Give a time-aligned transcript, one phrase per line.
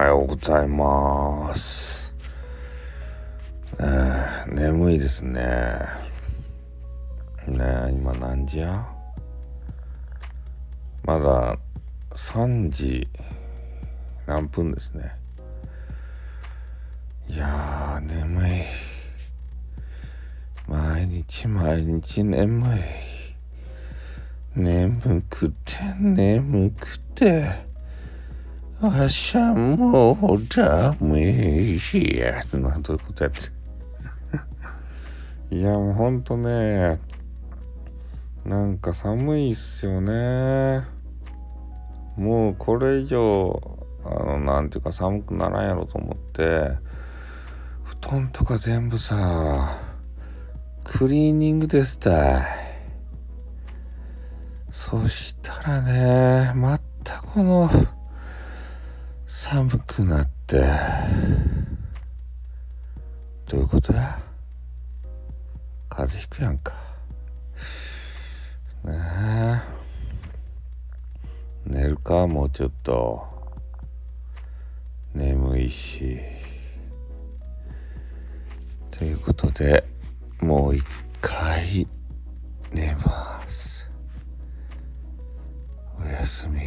[0.00, 2.14] はようございます。
[3.78, 5.42] えー、眠いですね。
[7.46, 8.82] ね今何時や？
[11.04, 11.58] まだ
[12.12, 13.06] 3時
[14.24, 15.12] 何分ですね。
[17.28, 18.50] いやー、眠い。
[20.66, 22.80] 毎日毎日眠い。
[24.56, 27.69] 眠くて眠くて。
[28.82, 32.40] 朝もうダメしや。
[32.58, 33.40] などういうことやって。
[35.54, 36.98] いや、もうほんとね、
[38.46, 40.82] なんか寒いっすよね。
[42.16, 43.60] もうこれ以上、
[44.02, 46.70] あの、なんていうか寒くならんやろと思って、
[47.84, 49.78] 布団とか全部さ、
[50.84, 52.44] クリーニングですたい。
[54.70, 57.68] そしたらね、またこの、
[59.32, 60.60] 寒くなって。
[63.48, 64.18] どういうことや？
[65.88, 66.74] 風邪ひくやんか。
[68.84, 69.60] ねえ。
[71.64, 73.24] 寝るかもうちょっと。
[75.14, 76.18] 眠いし。
[78.90, 79.84] ということで
[80.40, 80.84] もう一
[81.20, 81.86] 回
[82.72, 83.88] 寝ます。
[86.00, 86.58] おやすみ。